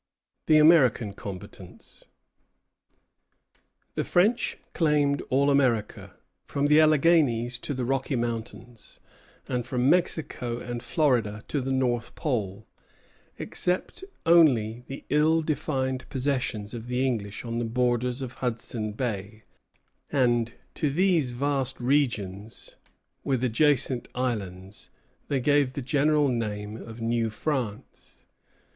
The 0.47 0.57
American 0.57 1.13
Combatants 1.13 2.05
The 3.93 4.03
French 4.03 4.57
claimed 4.73 5.21
all 5.29 5.51
America, 5.51 6.15
from 6.43 6.65
the 6.65 6.81
Alleghanies 6.81 7.59
to 7.59 7.75
the 7.75 7.85
Rocky 7.85 8.15
Mountains, 8.15 8.99
and 9.47 9.63
from 9.63 9.87
Mexico 9.91 10.57
and 10.57 10.81
Florida 10.81 11.43
to 11.49 11.61
the 11.61 11.71
North 11.71 12.15
Pole, 12.15 12.65
except 13.37 14.03
only 14.25 14.83
the 14.87 15.05
ill 15.09 15.43
defined 15.43 16.09
possessions 16.09 16.73
of 16.73 16.87
the 16.87 17.05
English 17.05 17.45
on 17.45 17.59
the 17.59 17.65
borders 17.65 18.23
of 18.23 18.33
Hudson 18.41 18.93
Bay; 18.93 19.43
and 20.11 20.53
to 20.73 20.89
these 20.89 21.33
vast 21.33 21.79
regions, 21.79 22.75
with 23.23 23.43
adjacent 23.43 24.07
islands, 24.15 24.89
they 25.27 25.39
gave 25.39 25.73
the 25.73 25.81
general 25.83 26.27
name 26.27 26.75
of 26.75 27.01
New 27.01 27.29
France. 27.29 28.25